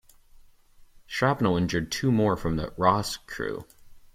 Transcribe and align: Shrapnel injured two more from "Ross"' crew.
Shrapnel 1.05 1.57
injured 1.57 1.91
two 1.91 2.11
more 2.11 2.35
from 2.35 2.59
"Ross"' 2.75 3.17
crew. 3.17 3.67